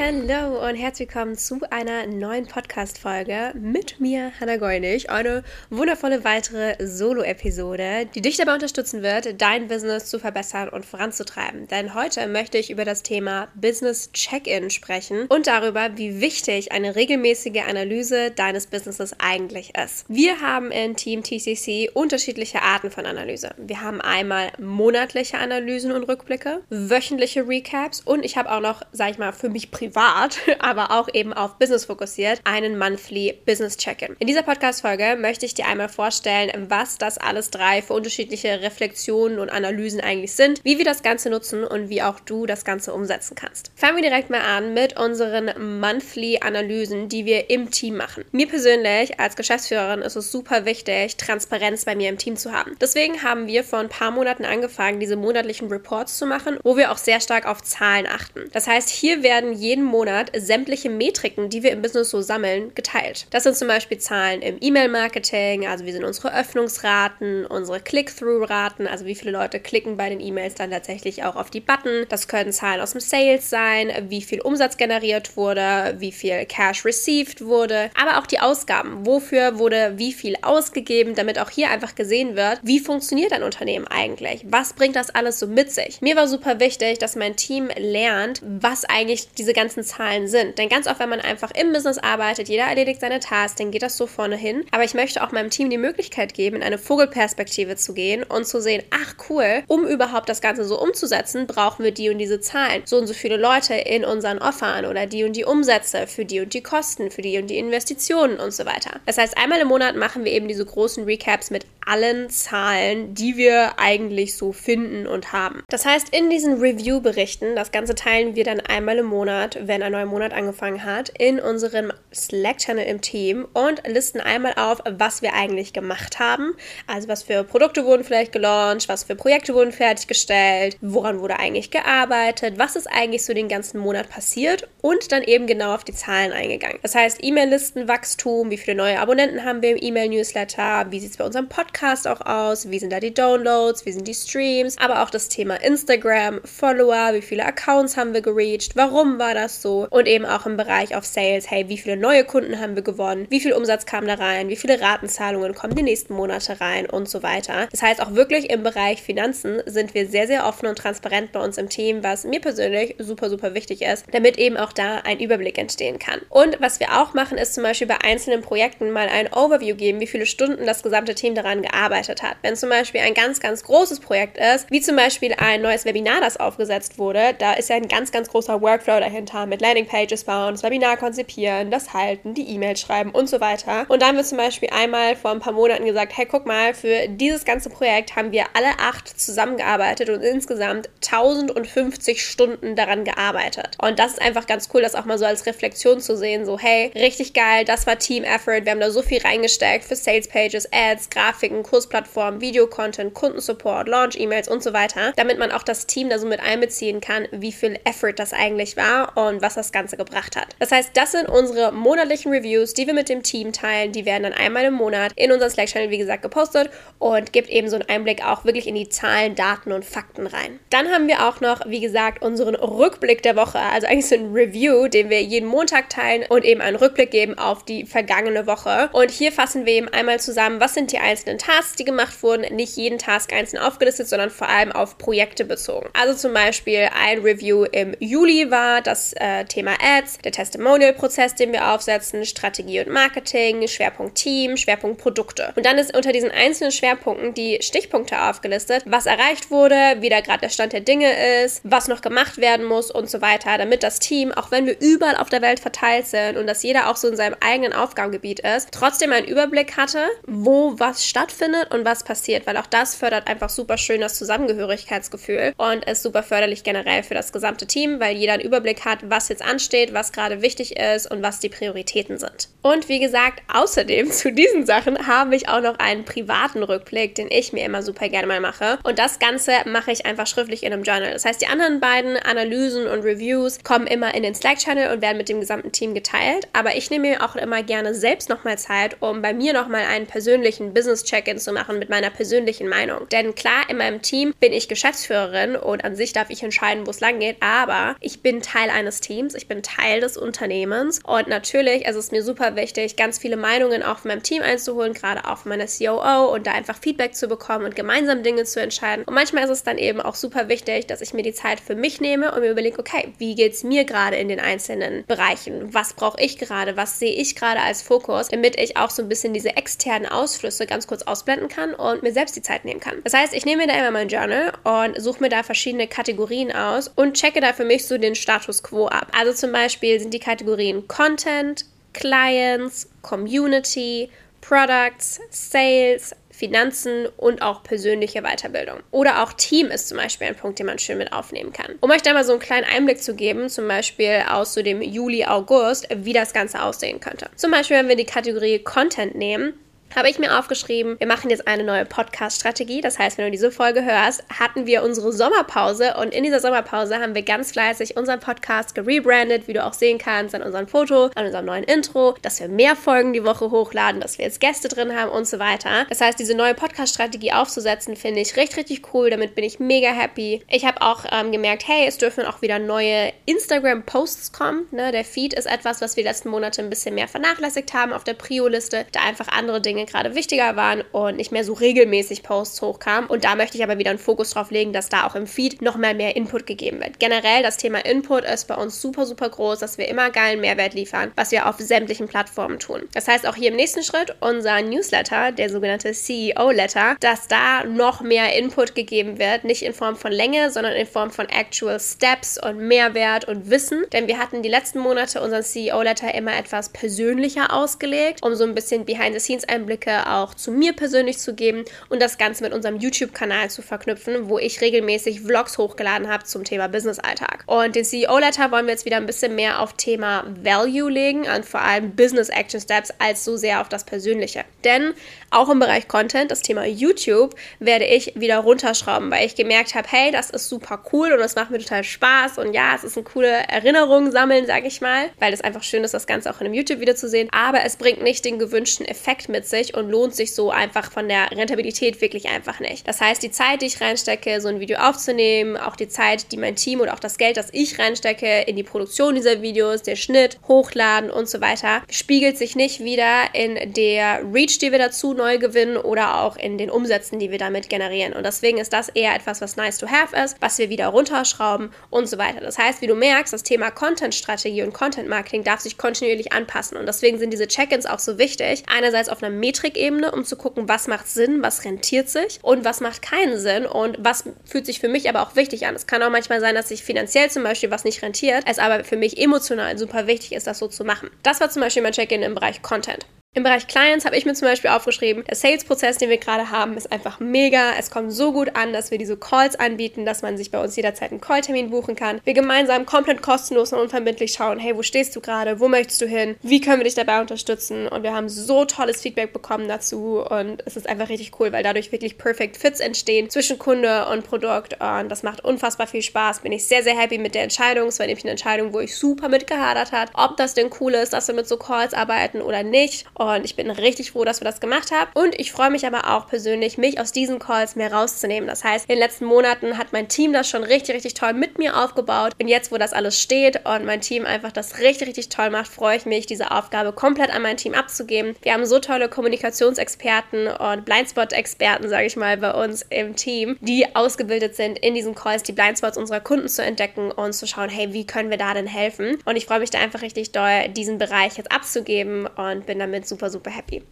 Hallo 0.00 0.64
und 0.64 0.76
herzlich 0.76 1.08
willkommen 1.08 1.36
zu 1.36 1.58
einer 1.70 2.06
neuen 2.06 2.46
Podcast-Folge 2.46 3.52
mit 3.60 3.98
mir, 3.98 4.30
Hannah 4.38 4.56
Goinig. 4.56 5.10
Eine 5.10 5.42
wundervolle 5.70 6.22
weitere 6.22 6.76
Solo-Episode, 6.78 8.06
die 8.14 8.20
dich 8.20 8.36
dabei 8.36 8.54
unterstützen 8.54 9.02
wird, 9.02 9.42
dein 9.42 9.66
Business 9.66 10.06
zu 10.06 10.20
verbessern 10.20 10.68
und 10.68 10.86
voranzutreiben. 10.86 11.66
Denn 11.66 11.94
heute 11.94 12.28
möchte 12.28 12.58
ich 12.58 12.70
über 12.70 12.84
das 12.84 13.02
Thema 13.02 13.48
Business 13.56 14.12
Check-In 14.12 14.70
sprechen 14.70 15.26
und 15.26 15.48
darüber, 15.48 15.90
wie 15.96 16.20
wichtig 16.20 16.70
eine 16.70 16.94
regelmäßige 16.94 17.64
Analyse 17.68 18.30
deines 18.30 18.68
Businesses 18.68 19.16
eigentlich 19.18 19.72
ist. 19.76 20.04
Wir 20.08 20.40
haben 20.40 20.70
in 20.70 20.94
Team 20.94 21.24
TCC 21.24 21.90
unterschiedliche 21.92 22.62
Arten 22.62 22.92
von 22.92 23.04
Analyse. 23.04 23.50
Wir 23.56 23.80
haben 23.80 24.00
einmal 24.00 24.52
monatliche 24.60 25.38
Analysen 25.38 25.90
und 25.90 26.04
Rückblicke, 26.04 26.60
wöchentliche 26.70 27.48
Recaps 27.48 28.00
und 28.02 28.24
ich 28.24 28.36
habe 28.36 28.52
auch 28.52 28.60
noch, 28.60 28.82
sag 28.92 29.10
ich 29.10 29.18
mal, 29.18 29.32
für 29.32 29.48
mich 29.48 29.72
privat 29.72 29.87
privat, 29.88 30.38
aber 30.58 30.90
auch 30.90 31.08
eben 31.12 31.32
auf 31.32 31.58
Business 31.58 31.86
fokussiert, 31.86 32.40
einen 32.44 32.78
Monthly 32.78 33.40
Business 33.46 33.76
Check-in. 33.76 34.16
In 34.18 34.26
dieser 34.26 34.42
Podcast-Folge 34.42 35.16
möchte 35.18 35.46
ich 35.46 35.54
dir 35.54 35.66
einmal 35.66 35.88
vorstellen, 35.88 36.66
was 36.68 36.98
das 36.98 37.18
alles 37.18 37.50
drei 37.50 37.82
für 37.82 37.94
unterschiedliche 37.94 38.60
Reflexionen 38.60 39.38
und 39.38 39.50
Analysen 39.50 40.00
eigentlich 40.00 40.32
sind, 40.32 40.60
wie 40.64 40.78
wir 40.78 40.84
das 40.84 41.02
Ganze 41.02 41.30
nutzen 41.30 41.64
und 41.64 41.88
wie 41.88 42.02
auch 42.02 42.20
du 42.20 42.46
das 42.46 42.64
Ganze 42.64 42.92
umsetzen 42.92 43.34
kannst. 43.34 43.70
Fangen 43.76 43.96
wir 43.96 44.02
direkt 44.02 44.30
mal 44.30 44.40
an 44.40 44.74
mit 44.74 44.98
unseren 44.98 45.80
Monthly 45.80 46.40
Analysen, 46.40 47.08
die 47.08 47.24
wir 47.24 47.50
im 47.50 47.70
Team 47.70 47.96
machen. 47.96 48.24
Mir 48.32 48.48
persönlich 48.48 49.18
als 49.18 49.36
Geschäftsführerin 49.36 50.02
ist 50.02 50.16
es 50.16 50.30
super 50.30 50.64
wichtig, 50.64 51.16
Transparenz 51.16 51.84
bei 51.84 51.94
mir 51.94 52.08
im 52.08 52.18
Team 52.18 52.36
zu 52.36 52.52
haben. 52.52 52.76
Deswegen 52.80 53.22
haben 53.22 53.46
wir 53.46 53.64
vor 53.64 53.78
ein 53.78 53.88
paar 53.88 54.10
Monaten 54.10 54.44
angefangen, 54.44 55.00
diese 55.00 55.16
monatlichen 55.16 55.68
Reports 55.68 56.18
zu 56.18 56.26
machen, 56.26 56.58
wo 56.62 56.76
wir 56.76 56.92
auch 56.92 56.98
sehr 56.98 57.20
stark 57.20 57.46
auf 57.46 57.62
Zahlen 57.62 58.06
achten. 58.06 58.50
Das 58.52 58.66
heißt, 58.66 58.88
hier 58.88 59.22
werden 59.22 59.52
jeden 59.52 59.77
jeden 59.78 59.90
Monat 59.90 60.32
sämtliche 60.36 60.90
Metriken, 60.90 61.50
die 61.50 61.62
wir 61.62 61.70
im 61.70 61.82
Business 61.82 62.10
so 62.10 62.20
sammeln, 62.20 62.72
geteilt. 62.74 63.26
Das 63.30 63.44
sind 63.44 63.56
zum 63.56 63.68
Beispiel 63.68 63.98
Zahlen 63.98 64.42
im 64.42 64.56
E-Mail-Marketing, 64.60 65.66
also 65.66 65.84
wie 65.84 65.92
sind 65.92 66.04
unsere 66.04 66.34
Öffnungsraten, 66.34 67.46
unsere 67.46 67.80
Click-Through-Raten, 67.80 68.88
also 68.88 69.04
wie 69.04 69.14
viele 69.14 69.30
Leute 69.30 69.60
klicken 69.60 69.96
bei 69.96 70.08
den 70.08 70.20
E-Mails 70.20 70.54
dann 70.54 70.70
tatsächlich 70.70 71.22
auch 71.22 71.36
auf 71.36 71.50
die 71.50 71.60
Button. 71.60 72.06
Das 72.08 72.26
können 72.26 72.52
Zahlen 72.52 72.80
aus 72.80 72.92
dem 72.92 73.00
Sales 73.00 73.48
sein, 73.48 73.92
wie 74.08 74.22
viel 74.22 74.40
Umsatz 74.40 74.76
generiert 74.76 75.36
wurde, 75.36 75.94
wie 75.98 76.12
viel 76.12 76.44
Cash 76.46 76.84
received 76.84 77.44
wurde, 77.44 77.90
aber 78.00 78.18
auch 78.18 78.26
die 78.26 78.40
Ausgaben. 78.40 79.06
Wofür 79.06 79.58
wurde 79.60 79.92
wie 79.96 80.12
viel 80.12 80.34
ausgegeben, 80.42 81.14
damit 81.14 81.38
auch 81.38 81.50
hier 81.50 81.70
einfach 81.70 81.94
gesehen 81.94 82.34
wird, 82.34 82.58
wie 82.64 82.80
funktioniert 82.80 83.32
ein 83.32 83.44
Unternehmen 83.44 83.86
eigentlich? 83.86 84.44
Was 84.48 84.72
bringt 84.72 84.96
das 84.96 85.10
alles 85.10 85.38
so 85.38 85.46
mit 85.46 85.70
sich? 85.70 86.00
Mir 86.00 86.16
war 86.16 86.26
super 86.26 86.58
wichtig, 86.58 86.98
dass 86.98 87.14
mein 87.14 87.36
Team 87.36 87.68
lernt, 87.76 88.42
was 88.42 88.84
eigentlich 88.84 89.28
diese 89.36 89.52
ganzen 89.52 89.67
ganzen 89.68 89.84
Zahlen 89.84 90.28
sind. 90.28 90.56
Denn 90.56 90.70
ganz 90.70 90.86
oft, 90.86 90.98
wenn 90.98 91.10
man 91.10 91.20
einfach 91.20 91.50
im 91.50 91.74
Business 91.74 91.98
arbeitet, 91.98 92.48
jeder 92.48 92.64
erledigt 92.64 93.02
seine 93.02 93.20
Tasks, 93.20 93.56
dann 93.58 93.70
geht 93.70 93.82
das 93.82 93.98
so 93.98 94.06
vorne 94.06 94.36
hin. 94.36 94.64
Aber 94.70 94.82
ich 94.82 94.94
möchte 94.94 95.22
auch 95.22 95.30
meinem 95.30 95.50
Team 95.50 95.68
die 95.68 95.76
Möglichkeit 95.76 96.32
geben, 96.32 96.56
in 96.56 96.62
eine 96.62 96.78
Vogelperspektive 96.78 97.76
zu 97.76 97.92
gehen 97.92 98.22
und 98.22 98.46
zu 98.46 98.62
sehen, 98.62 98.82
ach 98.90 99.14
cool, 99.28 99.62
um 99.66 99.86
überhaupt 99.86 100.30
das 100.30 100.40
Ganze 100.40 100.64
so 100.64 100.80
umzusetzen, 100.80 101.46
brauchen 101.46 101.84
wir 101.84 101.92
die 101.92 102.08
und 102.08 102.16
diese 102.16 102.40
Zahlen. 102.40 102.80
So 102.86 102.96
und 102.96 103.06
so 103.06 103.12
viele 103.12 103.36
Leute 103.36 103.74
in 103.74 104.06
unseren 104.06 104.38
Offern 104.38 104.86
oder 104.86 105.06
die 105.06 105.24
und 105.24 105.34
die 105.34 105.44
Umsätze 105.44 106.06
für 106.06 106.24
die 106.24 106.40
und 106.40 106.54
die 106.54 106.62
Kosten, 106.62 107.10
für 107.10 107.20
die 107.20 107.36
und 107.36 107.48
die 107.48 107.58
Investitionen 107.58 108.38
und 108.38 108.54
so 108.54 108.64
weiter. 108.64 109.00
Das 109.04 109.18
heißt, 109.18 109.36
einmal 109.36 109.60
im 109.60 109.68
Monat 109.68 109.96
machen 109.96 110.24
wir 110.24 110.32
eben 110.32 110.48
diese 110.48 110.64
großen 110.64 111.04
Recaps 111.04 111.50
mit 111.50 111.66
allen 111.88 112.28
Zahlen, 112.28 113.14
die 113.14 113.36
wir 113.36 113.78
eigentlich 113.78 114.36
so 114.36 114.52
finden 114.52 115.06
und 115.06 115.32
haben. 115.32 115.62
Das 115.70 115.86
heißt, 115.86 116.14
in 116.14 116.28
diesen 116.28 116.60
Review-Berichten, 116.60 117.56
das 117.56 117.72
Ganze 117.72 117.94
teilen 117.94 118.34
wir 118.34 118.44
dann 118.44 118.60
einmal 118.60 118.98
im 118.98 119.06
Monat, 119.06 119.58
wenn 119.62 119.82
ein 119.82 119.92
neuer 119.92 120.04
Monat 120.04 120.34
angefangen 120.34 120.84
hat, 120.84 121.08
in 121.18 121.40
unserem 121.40 121.92
Slack-Channel 122.14 122.84
im 122.84 123.00
Team 123.00 123.48
und 123.54 123.82
listen 123.86 124.20
einmal 124.20 124.54
auf, 124.56 124.80
was 124.84 125.22
wir 125.22 125.32
eigentlich 125.32 125.72
gemacht 125.72 126.18
haben. 126.18 126.54
Also 126.86 127.08
was 127.08 127.22
für 127.22 127.42
Produkte 127.42 127.86
wurden 127.86 128.04
vielleicht 128.04 128.32
gelauncht, 128.32 128.88
was 128.88 129.04
für 129.04 129.16
Projekte 129.16 129.54
wurden 129.54 129.72
fertiggestellt, 129.72 130.76
woran 130.82 131.20
wurde 131.20 131.38
eigentlich 131.38 131.70
gearbeitet, 131.70 132.58
was 132.58 132.76
ist 132.76 132.86
eigentlich 132.86 133.24
so 133.24 133.32
den 133.32 133.48
ganzen 133.48 133.78
Monat 133.78 134.10
passiert 134.10 134.68
und 134.82 135.10
dann 135.10 135.22
eben 135.22 135.46
genau 135.46 135.74
auf 135.74 135.84
die 135.84 135.94
Zahlen 135.94 136.32
eingegangen. 136.32 136.78
Das 136.82 136.94
heißt, 136.94 137.20
E-Mail-Listenwachstum, 137.22 138.50
wie 138.50 138.58
viele 138.58 138.76
neue 138.76 139.00
Abonnenten 139.00 139.44
haben 139.44 139.62
wir 139.62 139.70
im 139.70 139.78
E-Mail-Newsletter, 139.80 140.86
wie 140.90 141.00
sieht 141.00 141.12
es 141.12 141.16
bei 141.16 141.24
unserem 141.24 141.48
Podcast 141.48 141.77
auch 142.06 142.20
aus, 142.20 142.70
wie 142.70 142.78
sind 142.78 142.92
da 142.92 143.00
die 143.00 143.14
Downloads, 143.14 143.86
wie 143.86 143.92
sind 143.92 144.08
die 144.08 144.14
Streams, 144.14 144.76
aber 144.78 145.02
auch 145.02 145.10
das 145.10 145.28
Thema 145.28 145.54
Instagram, 145.56 146.40
Follower, 146.44 147.14
wie 147.14 147.22
viele 147.22 147.44
Accounts 147.44 147.96
haben 147.96 148.14
wir 148.14 148.20
gereached, 148.20 148.76
warum 148.76 149.18
war 149.18 149.34
das 149.34 149.62
so. 149.62 149.86
Und 149.90 150.06
eben 150.06 150.24
auch 150.24 150.46
im 150.46 150.56
Bereich 150.56 150.94
auf 150.96 151.04
Sales, 151.04 151.50
hey, 151.50 151.68
wie 151.68 151.78
viele 151.78 151.96
neue 151.96 152.24
Kunden 152.24 152.60
haben 152.60 152.74
wir 152.74 152.82
gewonnen, 152.82 153.26
wie 153.30 153.40
viel 153.40 153.52
Umsatz 153.52 153.86
kam 153.86 154.06
da 154.06 154.14
rein, 154.14 154.48
wie 154.48 154.56
viele 154.56 154.80
Ratenzahlungen 154.80 155.54
kommen 155.54 155.74
die 155.74 155.82
nächsten 155.82 156.14
Monate 156.14 156.60
rein? 156.60 156.86
Und 156.88 157.08
so 157.08 157.22
weiter. 157.22 157.68
Das 157.70 157.82
heißt, 157.82 158.00
auch 158.00 158.14
wirklich 158.14 158.50
im 158.50 158.62
Bereich 158.62 159.02
Finanzen 159.02 159.62
sind 159.66 159.94
wir 159.94 160.08
sehr, 160.08 160.26
sehr 160.26 160.46
offen 160.46 160.66
und 160.66 160.78
transparent 160.78 161.32
bei 161.32 161.40
uns 161.40 161.58
im 161.58 161.68
Team, 161.68 162.02
was 162.02 162.24
mir 162.24 162.40
persönlich 162.40 162.96
super, 162.98 163.30
super 163.30 163.54
wichtig 163.54 163.82
ist, 163.82 164.06
damit 164.12 164.38
eben 164.38 164.56
auch 164.56 164.72
da 164.72 164.98
ein 165.04 165.20
Überblick 165.20 165.58
entstehen 165.58 165.98
kann. 165.98 166.20
Und 166.28 166.60
was 166.60 166.80
wir 166.80 167.00
auch 167.00 167.14
machen, 167.14 167.38
ist 167.38 167.54
zum 167.54 167.62
Beispiel 167.62 167.86
bei 167.86 168.00
einzelnen 168.02 168.42
Projekten 168.42 168.90
mal 168.90 169.08
ein 169.08 169.32
Overview 169.32 169.76
geben, 169.76 170.00
wie 170.00 170.06
viele 170.06 170.26
Stunden 170.26 170.66
das 170.66 170.82
gesamte 170.82 171.14
Team 171.14 171.34
daran 171.34 171.62
gearbeitet 171.68 172.22
hat. 172.22 172.36
Wenn 172.42 172.56
zum 172.56 172.68
Beispiel 172.68 173.00
ein 173.00 173.14
ganz, 173.14 173.40
ganz 173.40 173.62
großes 173.64 174.00
Projekt 174.00 174.38
ist, 174.38 174.70
wie 174.70 174.80
zum 174.80 174.96
Beispiel 174.96 175.34
ein 175.38 175.62
neues 175.62 175.84
Webinar, 175.84 176.20
das 176.20 176.38
aufgesetzt 176.38 176.98
wurde, 176.98 177.34
da 177.38 177.54
ist 177.54 177.68
ja 177.68 177.76
ein 177.76 177.88
ganz, 177.88 178.12
ganz 178.12 178.28
großer 178.28 178.60
Workflow 178.60 179.00
dahinter 179.00 179.46
mit 179.46 179.60
Landingpages 179.60 180.24
bauen, 180.24 180.54
das 180.54 180.62
Webinar 180.62 180.96
konzipieren, 180.96 181.70
das 181.70 181.92
halten, 181.92 182.34
die 182.34 182.48
E-Mails 182.54 182.80
schreiben 182.80 183.10
und 183.10 183.28
so 183.28 183.40
weiter. 183.40 183.86
Und 183.88 184.02
da 184.02 184.08
haben 184.08 184.16
wir 184.16 184.24
zum 184.24 184.38
Beispiel 184.38 184.70
einmal 184.70 185.16
vor 185.16 185.30
ein 185.30 185.40
paar 185.40 185.52
Monaten 185.52 185.84
gesagt, 185.84 186.16
hey, 186.16 186.26
guck 186.26 186.46
mal, 186.46 186.74
für 186.74 187.08
dieses 187.08 187.44
ganze 187.44 187.70
Projekt 187.70 188.16
haben 188.16 188.32
wir 188.32 188.44
alle 188.54 188.78
acht 188.78 189.08
zusammengearbeitet 189.20 190.08
und 190.10 190.22
insgesamt 190.22 190.88
1050 191.04 192.24
Stunden 192.24 192.76
daran 192.76 193.04
gearbeitet. 193.04 193.76
Und 193.80 193.98
das 193.98 194.12
ist 194.12 194.22
einfach 194.22 194.46
ganz 194.46 194.68
cool, 194.74 194.82
das 194.82 194.94
auch 194.94 195.04
mal 195.04 195.18
so 195.18 195.24
als 195.24 195.46
Reflexion 195.46 196.00
zu 196.00 196.16
sehen, 196.16 196.44
so 196.44 196.58
hey, 196.58 196.90
richtig 196.94 197.34
geil, 197.34 197.64
das 197.64 197.86
war 197.86 197.98
Team 197.98 198.24
Effort, 198.24 198.64
wir 198.64 198.72
haben 198.72 198.80
da 198.80 198.90
so 198.90 199.02
viel 199.02 199.20
reingesteckt 199.20 199.84
für 199.84 199.96
Sales 199.96 200.28
Pages, 200.28 200.68
Ads, 200.72 201.10
Grafiken, 201.10 201.57
Kursplattformen, 201.62 202.40
Videocontent, 202.40 203.14
Kundensupport, 203.14 203.88
Launch-E-Mails 203.88 204.48
und 204.48 204.62
so 204.62 204.72
weiter, 204.72 205.12
damit 205.16 205.38
man 205.38 205.52
auch 205.52 205.62
das 205.62 205.86
Team 205.86 206.08
da 206.08 206.18
so 206.18 206.26
mit 206.26 206.40
einbeziehen 206.40 207.00
kann, 207.00 207.28
wie 207.30 207.52
viel 207.52 207.78
Effort 207.84 208.14
das 208.14 208.32
eigentlich 208.32 208.76
war 208.76 209.16
und 209.16 209.42
was 209.42 209.54
das 209.54 209.72
Ganze 209.72 209.96
gebracht 209.96 210.36
hat. 210.36 210.48
Das 210.58 210.72
heißt, 210.72 210.90
das 210.94 211.12
sind 211.12 211.28
unsere 211.28 211.72
monatlichen 211.72 212.32
Reviews, 212.32 212.74
die 212.74 212.86
wir 212.86 212.94
mit 212.94 213.08
dem 213.08 213.22
Team 213.22 213.52
teilen. 213.52 213.92
Die 213.92 214.04
werden 214.04 214.24
dann 214.24 214.32
einmal 214.32 214.64
im 214.64 214.74
Monat 214.74 215.12
in 215.16 215.32
unseren 215.32 215.50
Slack-Channel, 215.50 215.90
wie 215.90 215.98
gesagt, 215.98 216.22
gepostet 216.22 216.70
und 216.98 217.32
gibt 217.32 217.48
eben 217.48 217.68
so 217.68 217.76
einen 217.76 217.88
Einblick 217.88 218.24
auch 218.24 218.44
wirklich 218.44 218.66
in 218.66 218.74
die 218.74 218.88
Zahlen, 218.88 219.34
Daten 219.34 219.72
und 219.72 219.84
Fakten 219.84 220.26
rein. 220.26 220.58
Dann 220.70 220.88
haben 220.88 221.08
wir 221.08 221.26
auch 221.26 221.40
noch, 221.40 221.62
wie 221.66 221.80
gesagt, 221.80 222.22
unseren 222.22 222.54
Rückblick 222.54 223.22
der 223.22 223.36
Woche, 223.36 223.58
also 223.58 223.86
eigentlich 223.86 224.08
so 224.08 224.14
ein 224.14 224.32
Review, 224.32 224.88
den 224.88 225.10
wir 225.10 225.22
jeden 225.22 225.48
Montag 225.48 225.90
teilen 225.90 226.24
und 226.28 226.44
eben 226.44 226.60
einen 226.60 226.76
Rückblick 226.76 227.10
geben 227.10 227.38
auf 227.38 227.64
die 227.64 227.84
vergangene 227.86 228.46
Woche. 228.46 228.90
Und 228.92 229.10
hier 229.10 229.32
fassen 229.32 229.66
wir 229.66 229.72
eben 229.74 229.88
einmal 229.88 230.20
zusammen, 230.20 230.60
was 230.60 230.74
sind 230.74 230.92
die 230.92 230.98
einzelnen 230.98 231.38
Tasks, 231.48 231.76
die 231.76 231.84
gemacht 231.84 232.22
wurden. 232.22 232.54
Nicht 232.54 232.76
jeden 232.76 232.98
Task 232.98 233.32
einzeln 233.32 233.62
aufgelistet, 233.62 234.06
sondern 234.06 234.28
vor 234.28 234.50
allem 234.50 234.70
auf 234.70 234.98
Projekte 234.98 235.46
bezogen. 235.46 235.88
Also 235.94 236.14
zum 236.14 236.34
Beispiel 236.34 236.90
ein 236.94 237.20
Review 237.20 237.64
im 237.64 237.94
Juli 238.00 238.50
war 238.50 238.82
das 238.82 239.14
äh, 239.14 239.46
Thema 239.46 239.72
Ads, 239.82 240.18
der 240.18 240.32
Testimonial-Prozess, 240.32 241.36
den 241.36 241.52
wir 241.52 241.72
aufsetzen, 241.72 242.26
Strategie 242.26 242.80
und 242.80 242.90
Marketing, 242.90 243.66
Schwerpunkt 243.66 244.16
Team, 244.16 244.58
Schwerpunkt 244.58 245.00
Produkte. 245.00 245.54
Und 245.56 245.64
dann 245.64 245.78
ist 245.78 245.96
unter 245.96 246.12
diesen 246.12 246.30
einzelnen 246.30 246.70
Schwerpunkten 246.70 247.32
die 247.32 247.58
Stichpunkte 247.62 248.20
aufgelistet, 248.20 248.82
was 248.84 249.06
erreicht 249.06 249.50
wurde, 249.50 249.96
wie 250.00 250.10
da 250.10 250.20
gerade 250.20 250.40
der 250.40 250.50
Stand 250.50 250.74
der 250.74 250.80
Dinge 250.80 251.10
ist, 251.44 251.62
was 251.64 251.88
noch 251.88 252.02
gemacht 252.02 252.36
werden 252.36 252.66
muss 252.66 252.90
und 252.90 253.08
so 253.08 253.22
weiter, 253.22 253.56
damit 253.56 253.82
das 253.82 254.00
Team, 254.00 254.32
auch 254.32 254.50
wenn 254.50 254.66
wir 254.66 254.78
überall 254.80 255.16
auf 255.16 255.30
der 255.30 255.40
Welt 255.40 255.60
verteilt 255.60 256.08
sind 256.08 256.36
und 256.36 256.46
dass 256.46 256.62
jeder 256.62 256.90
auch 256.90 256.96
so 256.96 257.08
in 257.08 257.16
seinem 257.16 257.36
eigenen 257.40 257.72
Aufgabengebiet 257.72 258.40
ist, 258.40 258.68
trotzdem 258.70 259.12
einen 259.12 259.26
Überblick 259.26 259.78
hatte, 259.78 260.04
wo 260.26 260.74
was 260.78 261.06
stattfindet 261.06 261.27
stattfindet 261.28 261.72
und 261.74 261.84
was 261.84 262.04
passiert, 262.04 262.46
weil 262.46 262.56
auch 262.56 262.66
das 262.66 262.94
fördert 262.94 263.28
einfach 263.28 263.50
super 263.50 263.76
schön 263.76 264.00
das 264.00 264.16
Zusammengehörigkeitsgefühl 264.16 265.52
und 265.56 265.84
ist 265.84 266.02
super 266.02 266.22
förderlich 266.22 266.64
generell 266.64 267.02
für 267.02 267.14
das 267.14 267.32
gesamte 267.32 267.66
Team, 267.66 268.00
weil 268.00 268.16
jeder 268.16 268.34
einen 268.34 268.42
Überblick 268.42 268.84
hat, 268.84 268.98
was 269.02 269.28
jetzt 269.28 269.42
ansteht, 269.42 269.92
was 269.92 270.12
gerade 270.12 270.42
wichtig 270.42 270.78
ist 270.78 271.10
und 271.10 271.22
was 271.22 271.40
die 271.40 271.48
Prioritäten 271.48 272.18
sind. 272.18 272.48
Und 272.62 272.88
wie 272.88 272.98
gesagt, 272.98 273.42
außerdem 273.52 274.10
zu 274.10 274.32
diesen 274.32 274.66
Sachen 274.66 275.06
habe 275.06 275.36
ich 275.36 275.48
auch 275.48 275.60
noch 275.60 275.78
einen 275.78 276.04
privaten 276.04 276.62
Rückblick, 276.62 277.14
den 277.14 277.28
ich 277.30 277.52
mir 277.52 277.64
immer 277.64 277.82
super 277.82 278.08
gerne 278.08 278.26
mal 278.26 278.40
mache. 278.40 278.78
Und 278.82 278.98
das 278.98 279.18
Ganze 279.18 279.52
mache 279.66 279.92
ich 279.92 280.06
einfach 280.06 280.26
schriftlich 280.26 280.62
in 280.62 280.72
einem 280.72 280.82
Journal. 280.82 281.12
Das 281.12 281.24
heißt, 281.24 281.40
die 281.40 281.46
anderen 281.46 281.80
beiden 281.80 282.16
Analysen 282.16 282.86
und 282.86 283.02
Reviews 283.02 283.58
kommen 283.62 283.86
immer 283.86 284.14
in 284.14 284.22
den 284.22 284.34
Slack-Channel 284.34 284.92
und 284.92 285.02
werden 285.02 285.18
mit 285.18 285.28
dem 285.28 285.40
gesamten 285.40 285.72
Team 285.72 285.94
geteilt. 285.94 286.48
Aber 286.52 286.76
ich 286.76 286.90
nehme 286.90 287.08
mir 287.08 287.24
auch 287.24 287.36
immer 287.36 287.62
gerne 287.62 287.94
selbst 287.94 288.28
nochmal 288.28 288.58
Zeit, 288.58 288.96
um 289.00 289.22
bei 289.22 289.32
mir 289.32 289.52
nochmal 289.52 289.82
einen 289.82 290.06
persönlichen 290.06 290.74
Business-Check-In 291.18 291.38
zu 291.38 291.52
machen 291.52 291.78
mit 291.78 291.90
meiner 291.90 292.10
persönlichen 292.10 292.68
Meinung. 292.68 293.08
Denn 293.10 293.34
klar, 293.34 293.68
in 293.68 293.78
meinem 293.78 294.02
Team 294.02 294.34
bin 294.40 294.52
ich 294.52 294.68
Geschäftsführerin 294.68 295.56
und 295.56 295.84
an 295.84 295.96
sich 295.96 296.12
darf 296.12 296.30
ich 296.30 296.42
entscheiden, 296.42 296.86
wo 296.86 296.90
es 296.90 297.00
lang 297.00 297.18
geht, 297.18 297.36
aber 297.40 297.96
ich 298.00 298.22
bin 298.22 298.42
Teil 298.42 298.70
eines 298.70 299.00
Teams, 299.00 299.34
ich 299.34 299.48
bin 299.48 299.62
Teil 299.62 300.00
des 300.00 300.16
Unternehmens 300.16 301.00
und 301.04 301.28
natürlich 301.28 301.86
ist 301.86 301.96
es 301.96 302.10
mir 302.10 302.22
super 302.22 302.56
wichtig, 302.56 302.96
ganz 302.96 303.18
viele 303.18 303.36
Meinungen 303.36 303.82
auch 303.82 303.98
von 303.98 304.10
meinem 304.10 304.22
Team 304.22 304.42
einzuholen, 304.42 304.94
gerade 304.94 305.24
auch 305.24 305.38
von 305.38 305.50
meiner 305.50 305.66
COO 305.66 306.32
und 306.32 306.46
da 306.46 306.52
einfach 306.52 306.78
Feedback 306.78 307.14
zu 307.14 307.28
bekommen 307.28 307.64
und 307.64 307.76
gemeinsam 307.76 308.22
Dinge 308.22 308.44
zu 308.44 308.60
entscheiden. 308.60 309.04
Und 309.04 309.14
manchmal 309.14 309.44
ist 309.44 309.50
es 309.50 309.62
dann 309.62 309.78
eben 309.78 310.00
auch 310.00 310.14
super 310.14 310.48
wichtig, 310.48 310.86
dass 310.86 311.00
ich 311.00 311.14
mir 311.14 311.22
die 311.22 311.34
Zeit 311.34 311.60
für 311.60 311.74
mich 311.74 312.00
nehme 312.00 312.32
und 312.32 312.40
mir 312.40 312.50
überlege, 312.50 312.78
okay, 312.78 313.12
wie 313.18 313.34
geht 313.34 313.54
es 313.54 313.64
mir 313.64 313.84
gerade 313.84 314.16
in 314.16 314.28
den 314.28 314.40
einzelnen 314.40 315.04
Bereichen? 315.06 315.74
Was 315.74 315.94
brauche 315.94 316.20
ich 316.20 316.38
gerade? 316.38 316.76
Was 316.76 316.98
sehe 316.98 317.14
ich 317.14 317.34
gerade 317.34 317.60
als 317.60 317.82
Fokus, 317.82 318.28
damit 318.28 318.58
ich 318.58 318.76
auch 318.76 318.90
so 318.90 319.02
ein 319.02 319.08
bisschen 319.08 319.34
diese 319.34 319.56
externen 319.56 320.08
Ausflüsse 320.10 320.66
ganz 320.68 320.86
kurz 320.86 321.02
ausblenden 321.08 321.48
kann 321.48 321.74
und 321.74 322.02
mir 322.02 322.12
selbst 322.12 322.36
die 322.36 322.42
Zeit 322.42 322.64
nehmen 322.64 322.80
kann. 322.80 323.00
Das 323.04 323.14
heißt, 323.14 323.34
ich 323.34 323.44
nehme 323.44 323.62
mir 323.62 323.72
da 323.72 323.78
immer 323.78 323.90
mein 323.90 324.08
Journal 324.08 324.52
und 324.64 325.00
suche 325.00 325.22
mir 325.22 325.28
da 325.28 325.42
verschiedene 325.42 325.86
Kategorien 325.86 326.52
aus 326.52 326.88
und 326.88 327.14
checke 327.14 327.40
da 327.40 327.52
für 327.52 327.64
mich 327.64 327.86
so 327.86 327.98
den 327.98 328.14
Status 328.14 328.62
quo 328.62 328.86
ab. 328.86 329.08
Also 329.18 329.32
zum 329.32 329.52
Beispiel 329.52 329.98
sind 330.00 330.14
die 330.14 330.20
Kategorien 330.20 330.86
Content, 330.88 331.64
Clients, 331.92 332.88
Community, 333.02 334.10
Products, 334.40 335.20
Sales, 335.30 336.14
Finanzen 336.38 337.06
und 337.16 337.42
auch 337.42 337.64
persönliche 337.64 338.22
Weiterbildung. 338.22 338.78
Oder 338.92 339.24
auch 339.24 339.32
Team 339.32 339.66
ist 339.66 339.88
zum 339.88 339.98
Beispiel 339.98 340.28
ein 340.28 340.36
Punkt, 340.36 340.60
den 340.60 340.66
man 340.66 340.78
schön 340.78 340.98
mit 340.98 341.12
aufnehmen 341.12 341.52
kann. 341.52 341.74
Um 341.80 341.90
euch 341.90 342.02
da 342.02 342.14
mal 342.14 342.24
so 342.24 342.32
einen 342.32 342.40
kleinen 342.40 342.64
Einblick 342.64 343.02
zu 343.02 343.16
geben, 343.16 343.48
zum 343.48 343.66
Beispiel 343.66 344.22
aus 344.30 344.54
so 344.54 344.62
dem 344.62 344.80
Juli, 344.80 345.24
August, 345.24 345.88
wie 345.92 346.12
das 346.12 346.32
Ganze 346.32 346.62
aussehen 346.62 347.00
könnte. 347.00 347.28
Zum 347.34 347.50
Beispiel, 347.50 347.78
wenn 347.78 347.88
wir 347.88 347.96
die 347.96 348.04
Kategorie 348.04 348.60
Content 348.60 349.16
nehmen, 349.16 349.54
habe 349.94 350.08
ich 350.08 350.18
mir 350.18 350.38
aufgeschrieben, 350.38 350.98
wir 350.98 351.06
machen 351.06 351.30
jetzt 351.30 351.48
eine 351.48 351.64
neue 351.64 351.84
Podcast-Strategie. 351.84 352.80
Das 352.80 352.98
heißt, 352.98 353.18
wenn 353.18 353.26
du 353.26 353.30
diese 353.30 353.50
Folge 353.50 353.84
hörst, 353.84 354.22
hatten 354.38 354.66
wir 354.66 354.82
unsere 354.82 355.12
Sommerpause 355.12 355.94
und 356.00 356.12
in 356.14 356.24
dieser 356.24 356.40
Sommerpause 356.40 356.98
haben 356.98 357.14
wir 357.14 357.22
ganz 357.22 357.52
fleißig 357.52 357.96
unseren 357.96 358.20
Podcast 358.20 358.74
gerebrandet, 358.74 359.48
wie 359.48 359.52
du 359.52 359.64
auch 359.64 359.72
sehen 359.72 359.98
kannst, 359.98 360.34
an 360.34 360.42
unserem 360.42 360.68
Foto, 360.68 361.10
an 361.14 361.26
unserem 361.26 361.46
neuen 361.46 361.64
Intro, 361.64 362.14
dass 362.22 362.40
wir 362.40 362.48
mehr 362.48 362.76
Folgen 362.76 363.12
die 363.12 363.24
Woche 363.24 363.50
hochladen, 363.50 364.00
dass 364.00 364.18
wir 364.18 364.24
jetzt 364.24 364.40
Gäste 364.40 364.68
drin 364.68 364.94
haben 364.94 365.10
und 365.10 365.26
so 365.26 365.38
weiter. 365.38 365.86
Das 365.88 366.00
heißt, 366.00 366.18
diese 366.18 366.34
neue 366.34 366.54
Podcast-Strategie 366.54 367.32
aufzusetzen, 367.32 367.96
finde 367.96 368.20
ich 368.20 368.36
richtig, 368.36 368.58
richtig 368.58 368.94
cool. 368.94 369.10
Damit 369.10 369.34
bin 369.34 369.44
ich 369.44 369.58
mega 369.58 369.90
happy. 369.90 370.42
Ich 370.48 370.64
habe 370.64 370.82
auch 370.82 371.04
ähm, 371.10 371.32
gemerkt, 371.32 371.66
hey, 371.66 371.86
es 371.86 371.98
dürfen 371.98 372.24
auch 372.24 372.42
wieder 372.42 372.58
neue 372.58 373.12
Instagram-Posts 373.26 374.32
kommen. 374.32 374.66
Ne? 374.70 374.92
Der 374.92 375.04
Feed 375.04 375.34
ist 375.34 375.46
etwas, 375.46 375.80
was 375.80 375.96
wir 375.96 376.04
letzten 376.04 376.28
Monate 376.28 376.62
ein 376.62 376.70
bisschen 376.70 376.94
mehr 376.94 377.08
vernachlässigt 377.08 377.74
haben 377.74 377.92
auf 377.92 378.04
der 378.04 378.14
Prio-Liste, 378.14 378.86
da 378.92 379.00
einfach 379.00 379.28
andere 379.28 379.60
Dinge 379.60 379.77
Dinge 379.78 379.86
gerade 379.86 380.14
wichtiger 380.14 380.56
waren 380.56 380.82
und 380.92 381.16
nicht 381.16 381.30
mehr 381.30 381.44
so 381.44 381.52
regelmäßig 381.52 382.22
Posts 382.22 382.62
hochkamen. 382.62 383.08
Und 383.08 383.24
da 383.24 383.36
möchte 383.36 383.56
ich 383.56 383.62
aber 383.62 383.78
wieder 383.78 383.90
einen 383.90 383.98
Fokus 383.98 384.30
drauf 384.30 384.50
legen, 384.50 384.72
dass 384.72 384.88
da 384.88 385.06
auch 385.06 385.14
im 385.14 385.26
Feed 385.26 385.62
noch 385.62 385.76
mal 385.76 385.94
mehr 385.94 386.16
Input 386.16 386.46
gegeben 386.46 386.80
wird. 386.80 386.98
Generell 386.98 387.42
das 387.42 387.56
Thema 387.56 387.84
Input 387.84 388.24
ist 388.24 388.48
bei 388.48 388.56
uns 388.56 388.80
super, 388.82 389.06
super 389.06 389.28
groß, 389.28 389.60
dass 389.60 389.78
wir 389.78 389.88
immer 389.88 390.10
geilen 390.10 390.40
Mehrwert 390.40 390.74
liefern, 390.74 391.12
was 391.16 391.30
wir 391.30 391.48
auf 391.48 391.56
sämtlichen 391.58 392.08
Plattformen 392.08 392.58
tun. 392.58 392.88
Das 392.92 393.06
heißt 393.06 393.26
auch 393.26 393.36
hier 393.36 393.50
im 393.50 393.56
nächsten 393.56 393.82
Schritt 393.82 394.16
unser 394.20 394.60
Newsletter, 394.62 395.32
der 395.32 395.50
sogenannte 395.50 395.92
CEO-Letter, 395.92 396.96
dass 397.00 397.28
da 397.28 397.64
noch 397.64 398.00
mehr 398.00 398.36
Input 398.36 398.74
gegeben 398.74 399.18
wird, 399.18 399.44
nicht 399.44 399.62
in 399.62 399.74
Form 399.74 399.96
von 399.96 400.12
Länge, 400.12 400.50
sondern 400.50 400.72
in 400.72 400.86
Form 400.86 401.10
von 401.10 401.28
Actual 401.28 401.78
Steps 401.78 402.38
und 402.42 402.58
Mehrwert 402.58 403.26
und 403.26 403.50
Wissen. 403.50 403.84
Denn 403.92 404.08
wir 404.08 404.18
hatten 404.18 404.42
die 404.42 404.48
letzten 404.48 404.80
Monate 404.80 405.20
unseren 405.20 405.42
CEO-Letter 405.42 406.14
immer 406.14 406.36
etwas 406.36 406.70
persönlicher 406.70 407.52
ausgelegt, 407.52 408.24
um 408.24 408.34
so 408.34 408.44
ein 408.44 408.54
bisschen 408.54 408.84
Behind-the-Scenes-Einblick 408.84 409.67
Einblicke 409.68 410.06
auch 410.10 410.34
zu 410.34 410.50
mir 410.50 410.72
persönlich 410.72 411.18
zu 411.18 411.34
geben 411.34 411.64
und 411.90 412.00
das 412.00 412.16
Ganze 412.16 412.42
mit 412.42 412.54
unserem 412.54 412.78
YouTube-Kanal 412.78 413.50
zu 413.50 413.60
verknüpfen, 413.60 414.28
wo 414.28 414.38
ich 414.38 414.60
regelmäßig 414.60 415.20
Vlogs 415.20 415.58
hochgeladen 415.58 416.08
habe 416.08 416.24
zum 416.24 416.44
Thema 416.44 416.68
Business-Alltag. 416.68 417.44
Und 417.46 417.76
den 417.76 417.84
CEO-Letter 417.84 418.50
wollen 418.50 418.66
wir 418.66 418.72
jetzt 418.72 418.86
wieder 418.86 418.96
ein 418.96 419.06
bisschen 419.06 419.34
mehr 419.34 419.60
auf 419.60 419.74
Thema 419.74 420.24
Value 420.42 420.90
legen 420.90 421.26
und 421.28 421.44
vor 421.44 421.60
allem 421.60 421.94
Business 421.94 422.30
Action 422.30 422.60
Steps 422.60 422.92
als 422.98 423.24
so 423.24 423.36
sehr 423.36 423.60
auf 423.60 423.68
das 423.68 423.84
Persönliche. 423.84 424.44
Denn 424.64 424.94
auch 425.30 425.48
im 425.48 425.58
Bereich 425.58 425.86
Content, 425.86 426.30
das 426.30 426.42
Thema 426.42 426.64
YouTube, 426.64 427.34
werde 427.58 427.84
ich 427.84 428.14
wieder 428.14 428.38
runterschrauben, 428.38 429.10
weil 429.10 429.26
ich 429.26 429.34
gemerkt 429.34 429.74
habe, 429.74 429.86
hey, 429.90 430.10
das 430.10 430.30
ist 430.30 430.48
super 430.48 430.82
cool 430.92 431.12
und 431.12 431.18
das 431.18 431.36
macht 431.36 431.50
mir 431.50 431.58
total 431.58 431.84
Spaß 431.84 432.38
und 432.38 432.54
ja, 432.54 432.74
es 432.74 432.84
ist 432.84 432.96
eine 432.96 433.04
coole 433.04 433.28
Erinnerung 433.28 434.10
sammeln, 434.10 434.46
sage 434.46 434.66
ich 434.66 434.80
mal, 434.80 435.10
weil 435.18 435.32
es 435.32 435.40
einfach 435.40 435.62
schön 435.62 435.84
ist, 435.84 435.94
das 435.94 436.06
Ganze 436.06 436.30
auch 436.30 436.40
in 436.40 436.46
einem 436.46 436.54
YouTube-Video 436.54 436.94
zu 436.94 437.08
sehen. 437.08 437.28
Aber 437.32 437.64
es 437.64 437.76
bringt 437.76 438.02
nicht 438.02 438.24
den 438.24 438.38
gewünschten 438.38 438.86
Effekt 438.86 439.28
mit 439.28 439.46
sich 439.46 439.58
sich 439.58 439.74
und 439.74 439.90
lohnt 439.90 440.14
sich 440.14 440.34
so 440.34 440.50
einfach 440.50 440.90
von 440.90 441.08
der 441.08 441.30
Rentabilität 441.30 442.00
wirklich 442.00 442.28
einfach 442.28 442.60
nicht. 442.60 442.86
Das 442.86 443.00
heißt, 443.00 443.22
die 443.22 443.30
Zeit, 443.30 443.62
die 443.62 443.66
ich 443.66 443.80
reinstecke, 443.80 444.40
so 444.40 444.48
ein 444.48 444.60
Video 444.60 444.78
aufzunehmen, 444.78 445.56
auch 445.56 445.76
die 445.76 445.88
Zeit, 445.88 446.32
die 446.32 446.36
mein 446.36 446.56
Team 446.56 446.80
und 446.80 446.88
auch 446.88 446.98
das 446.98 447.18
Geld, 447.18 447.36
das 447.36 447.48
ich 447.52 447.78
reinstecke 447.78 448.42
in 448.42 448.56
die 448.56 448.62
Produktion 448.62 449.14
dieser 449.14 449.42
Videos, 449.42 449.82
der 449.82 449.96
Schnitt, 449.96 450.38
Hochladen 450.46 451.10
und 451.10 451.28
so 451.28 451.40
weiter, 451.40 451.82
spiegelt 451.90 452.38
sich 452.38 452.56
nicht 452.56 452.80
wieder 452.80 453.34
in 453.34 453.72
der 453.74 454.22
Reach, 454.32 454.58
die 454.58 454.72
wir 454.72 454.78
dazu 454.78 455.14
neu 455.18 455.36
gewinnen 455.36 455.76
oder 455.76 456.22
auch 456.22 456.36
in 456.36 456.56
den 456.56 456.70
Umsätzen, 456.70 457.18
die 457.18 457.30
wir 457.30 457.38
damit 457.38 457.68
generieren. 457.68 458.14
Und 458.14 458.24
deswegen 458.24 458.56
ist 458.56 458.72
das 458.72 458.88
eher 458.88 459.14
etwas, 459.14 459.42
was 459.42 459.56
nice 459.56 459.76
to 459.76 459.86
have 459.86 460.16
ist, 460.16 460.36
was 460.40 460.56
wir 460.56 460.70
wieder 460.70 460.86
runterschrauben 460.86 461.70
und 461.90 462.08
so 462.08 462.16
weiter. 462.16 462.40
Das 462.40 462.56
heißt, 462.56 462.80
wie 462.80 462.86
du 462.86 462.94
merkst, 462.94 463.32
das 463.32 463.42
Thema 463.42 463.70
Content-Strategie 463.70 464.62
und 464.62 464.72
Content-Marketing 464.72 465.44
darf 465.44 465.60
sich 465.60 465.76
kontinuierlich 465.76 466.32
anpassen. 466.32 466.78
Und 466.78 466.86
deswegen 466.86 467.18
sind 467.18 467.30
diese 467.30 467.46
Check-ins 467.46 467.84
auch 467.84 467.98
so 467.98 468.16
wichtig. 468.16 468.62
Einerseits 468.74 469.10
auf 469.10 469.22
einer 469.22 469.34
Metrik-Ebene, 469.34 470.12
um 470.12 470.24
zu 470.24 470.36
gucken, 470.36 470.68
was 470.68 470.86
macht 470.86 471.08
Sinn, 471.08 471.42
was 471.42 471.64
rentiert 471.64 472.08
sich 472.08 472.38
und 472.42 472.64
was 472.64 472.80
macht 472.80 473.02
keinen 473.02 473.38
Sinn 473.38 473.66
und 473.66 473.96
was 473.98 474.24
fühlt 474.44 474.64
sich 474.64 474.80
für 474.80 474.88
mich 474.88 475.08
aber 475.08 475.22
auch 475.22 475.36
wichtig 475.36 475.66
an. 475.66 475.74
Es 475.74 475.86
kann 475.86 476.02
auch 476.02 476.10
manchmal 476.10 476.40
sein, 476.40 476.54
dass 476.54 476.68
sich 476.68 476.82
finanziell 476.82 477.30
zum 477.30 477.42
Beispiel 477.42 477.70
was 477.70 477.84
nicht 477.84 478.02
rentiert, 478.02 478.44
es 478.46 478.58
aber 478.58 478.84
für 478.84 478.96
mich 478.96 479.18
emotional 479.18 479.76
super 479.76 480.06
wichtig 480.06 480.32
ist, 480.32 480.46
das 480.46 480.58
so 480.58 480.68
zu 480.68 480.84
machen. 480.84 481.10
Das 481.22 481.40
war 481.40 481.50
zum 481.50 481.62
Beispiel 481.62 481.82
mein 481.82 481.92
Check-in 481.92 482.22
im 482.22 482.34
Bereich 482.34 482.62
Content. 482.62 483.06
Im 483.38 483.44
Bereich 483.44 483.68
Clients 483.68 484.04
habe 484.04 484.16
ich 484.16 484.24
mir 484.24 484.34
zum 484.34 484.48
Beispiel 484.48 484.70
aufgeschrieben, 484.70 485.22
der 485.22 485.36
Sales-Prozess, 485.36 485.98
den 485.98 486.08
wir 486.08 486.16
gerade 486.16 486.50
haben, 486.50 486.76
ist 486.76 486.90
einfach 486.90 487.20
mega. 487.20 487.74
Es 487.78 487.88
kommt 487.88 488.10
so 488.10 488.32
gut 488.32 488.56
an, 488.56 488.72
dass 488.72 488.90
wir 488.90 488.98
diese 488.98 489.16
Calls 489.16 489.54
anbieten, 489.54 490.04
dass 490.04 490.22
man 490.22 490.36
sich 490.36 490.50
bei 490.50 490.60
uns 490.60 490.74
jederzeit 490.74 491.12
einen 491.12 491.20
Calltermin 491.20 491.70
buchen 491.70 491.94
kann. 491.94 492.20
Wir 492.24 492.32
gemeinsam 492.32 492.84
komplett 492.84 493.22
kostenlos 493.22 493.72
und 493.72 493.80
unverbindlich 493.80 494.32
schauen, 494.32 494.58
hey, 494.58 494.74
wo 494.76 494.82
stehst 494.82 495.14
du 495.14 495.20
gerade? 495.20 495.60
Wo 495.60 495.68
möchtest 495.68 496.00
du 496.00 496.06
hin? 496.06 496.36
Wie 496.42 496.60
können 496.60 496.78
wir 496.78 496.84
dich 496.84 496.96
dabei 496.96 497.20
unterstützen? 497.20 497.86
Und 497.86 498.02
wir 498.02 498.12
haben 498.12 498.28
so 498.28 498.64
tolles 498.64 499.02
Feedback 499.02 499.32
bekommen 499.32 499.68
dazu 499.68 500.20
und 500.20 500.62
es 500.64 500.76
ist 500.76 500.88
einfach 500.88 501.10
richtig 501.10 501.38
cool, 501.38 501.52
weil 501.52 501.62
dadurch 501.62 501.92
wirklich 501.92 502.18
Perfect 502.18 502.56
Fits 502.56 502.80
entstehen 502.80 503.30
zwischen 503.30 503.58
Kunde 503.58 504.06
und 504.08 504.24
Produkt 504.24 504.78
und 504.80 505.10
das 505.10 505.22
macht 505.22 505.44
unfassbar 505.44 505.86
viel 505.86 506.02
Spaß. 506.02 506.40
Bin 506.40 506.50
ich 506.50 506.66
sehr, 506.66 506.82
sehr 506.82 506.98
happy 506.98 507.18
mit 507.18 507.34
der 507.36 507.44
Entscheidung. 507.44 507.88
Es 507.88 508.00
war 508.00 508.06
nämlich 508.06 508.24
eine 508.24 508.32
Entscheidung, 508.32 508.72
wo 508.72 508.80
ich 508.80 508.96
super 508.96 509.28
mitgehadert 509.28 509.92
habe, 509.92 510.10
ob 510.14 510.36
das 510.38 510.54
denn 510.54 510.70
cool 510.80 510.94
ist, 510.94 511.12
dass 511.12 511.28
wir 511.28 511.36
mit 511.36 511.46
so 511.46 511.56
Calls 511.58 511.94
arbeiten 511.94 512.40
oder 512.40 512.62
nicht. 512.62 513.06
Und 513.18 513.44
ich 513.44 513.56
bin 513.56 513.70
richtig 513.70 514.12
froh, 514.12 514.24
dass 514.24 514.40
wir 514.40 514.44
das 514.44 514.60
gemacht 514.60 514.92
haben. 514.92 515.10
Und 515.14 515.38
ich 515.38 515.52
freue 515.52 515.70
mich 515.70 515.86
aber 515.86 516.16
auch 516.16 516.28
persönlich, 516.28 516.78
mich 516.78 517.00
aus 517.00 517.12
diesen 517.12 517.38
Calls 517.38 517.76
mehr 517.76 517.92
rauszunehmen. 517.92 518.48
Das 518.48 518.64
heißt, 518.64 518.88
in 518.88 518.94
den 518.94 519.00
letzten 519.00 519.24
Monaten 519.24 519.76
hat 519.76 519.92
mein 519.92 520.08
Team 520.08 520.32
das 520.32 520.48
schon 520.48 520.62
richtig, 520.62 520.94
richtig 520.94 521.14
toll 521.14 521.32
mit 521.32 521.58
mir 521.58 521.76
aufgebaut. 521.76 522.32
Und 522.40 522.48
jetzt, 522.48 522.70
wo 522.70 522.78
das 522.78 522.92
alles 522.92 523.20
steht 523.20 523.66
und 523.66 523.84
mein 523.84 524.00
Team 524.00 524.24
einfach 524.24 524.52
das 524.52 524.78
richtig, 524.78 525.08
richtig 525.08 525.28
toll 525.28 525.50
macht, 525.50 525.68
freue 525.68 525.96
ich 525.96 526.06
mich, 526.06 526.26
diese 526.26 526.52
Aufgabe 526.52 526.92
komplett 526.92 527.34
an 527.34 527.42
mein 527.42 527.56
Team 527.56 527.74
abzugeben. 527.74 528.36
Wir 528.42 528.52
haben 528.52 528.66
so 528.66 528.78
tolle 528.78 529.08
Kommunikationsexperten 529.08 530.46
und 530.46 530.84
Blindspot-Experten, 530.84 531.88
sage 531.88 532.06
ich 532.06 532.16
mal, 532.16 532.36
bei 532.36 532.52
uns 532.52 532.86
im 532.88 533.16
Team, 533.16 533.56
die 533.60 533.96
ausgebildet 533.96 534.54
sind, 534.54 534.78
in 534.78 534.94
diesen 534.94 535.16
Calls 535.16 535.42
die 535.42 535.52
Blindspots 535.52 535.98
unserer 535.98 536.20
Kunden 536.20 536.48
zu 536.48 536.62
entdecken 536.62 537.10
und 537.10 537.32
zu 537.32 537.48
schauen, 537.48 537.68
hey, 537.68 537.92
wie 537.92 538.06
können 538.06 538.30
wir 538.30 538.38
da 538.38 538.54
denn 538.54 538.68
helfen? 538.68 539.18
Und 539.24 539.34
ich 539.34 539.46
freue 539.46 539.58
mich 539.58 539.70
da 539.70 539.80
einfach 539.80 540.02
richtig 540.02 540.30
doll, 540.30 540.68
diesen 540.68 540.98
Bereich 540.98 541.36
jetzt 541.36 541.50
abzugeben 541.50 542.26
und 542.26 542.66
bin 542.66 542.78
damit 542.78 543.07
super, 543.08 543.30
super 543.30 543.50
happy. 543.50 543.82